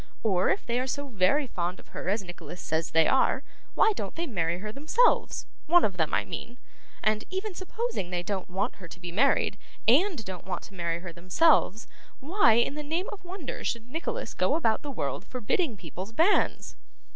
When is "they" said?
0.65-0.79, 2.89-3.07, 4.15-4.25, 8.09-8.23